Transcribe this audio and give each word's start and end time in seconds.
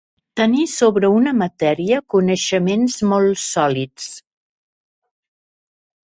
Tenir 0.39 0.61
sobre 0.69 1.11
una 1.17 1.33
matèria 1.41 1.99
coneixements 2.13 2.97
molt 3.13 3.43
sòlids. 3.43 4.09